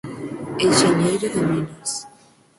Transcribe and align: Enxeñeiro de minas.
Enxeñeiro 0.65 1.27
de 1.35 1.41
minas. 1.49 1.91